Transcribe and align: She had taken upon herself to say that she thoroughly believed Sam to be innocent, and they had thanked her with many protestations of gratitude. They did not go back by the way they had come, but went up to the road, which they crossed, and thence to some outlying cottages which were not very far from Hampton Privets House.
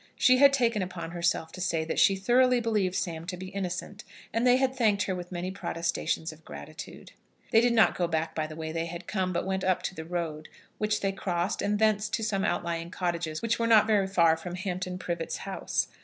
She 0.15 0.37
had 0.37 0.51
taken 0.51 0.81
upon 0.81 1.11
herself 1.11 1.51
to 1.51 1.61
say 1.61 1.85
that 1.85 1.99
she 1.99 2.15
thoroughly 2.15 2.59
believed 2.59 2.95
Sam 2.95 3.27
to 3.27 3.37
be 3.37 3.49
innocent, 3.49 4.03
and 4.33 4.47
they 4.47 4.57
had 4.57 4.73
thanked 4.75 5.03
her 5.03 5.13
with 5.13 5.31
many 5.31 5.51
protestations 5.51 6.33
of 6.33 6.43
gratitude. 6.43 7.11
They 7.51 7.61
did 7.61 7.73
not 7.73 7.93
go 7.95 8.07
back 8.07 8.33
by 8.33 8.47
the 8.47 8.55
way 8.55 8.71
they 8.71 8.87
had 8.87 9.05
come, 9.05 9.31
but 9.31 9.45
went 9.45 9.63
up 9.63 9.83
to 9.83 9.93
the 9.93 10.03
road, 10.03 10.49
which 10.79 11.01
they 11.01 11.11
crossed, 11.11 11.61
and 11.61 11.77
thence 11.77 12.09
to 12.09 12.23
some 12.23 12.43
outlying 12.43 12.89
cottages 12.89 13.43
which 13.43 13.59
were 13.59 13.67
not 13.67 13.85
very 13.85 14.07
far 14.07 14.35
from 14.35 14.55
Hampton 14.55 14.97
Privets 14.97 15.37
House. 15.37 15.87